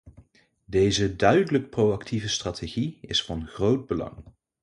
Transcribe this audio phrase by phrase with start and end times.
[0.65, 4.17] Deze duidelijk proactieve strategie is van groot belang.